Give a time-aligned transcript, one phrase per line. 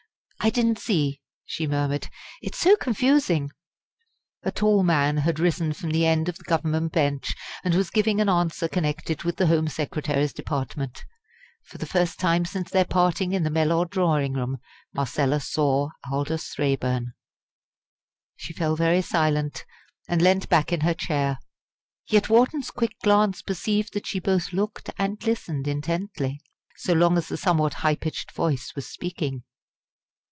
[0.43, 2.07] "I didn't see," she murmured;
[2.41, 3.51] "it's so confusing."
[4.41, 8.19] A tall man had risen from the end of the Government bench, and was giving
[8.19, 11.05] an answer connected with the Home Secretary's department.
[11.65, 14.57] For the first time since their parting in the Mellor drawing room
[14.95, 17.13] Marcella saw Aldous Raeburn.
[18.35, 19.63] She fell very silent,
[20.09, 21.37] and leant back in her chair.
[22.09, 26.41] Yet Wharton's quick glance perceived that she both looked and listened intently,
[26.77, 29.43] so long as the somewhat high pitched voice was speaking.